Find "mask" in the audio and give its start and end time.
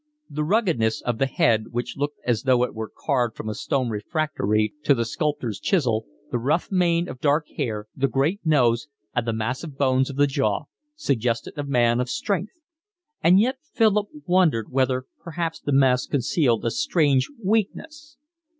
15.71-16.09